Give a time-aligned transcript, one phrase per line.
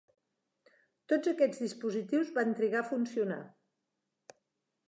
[1.13, 3.41] Tots aquests dispositius van trigar a funcionar.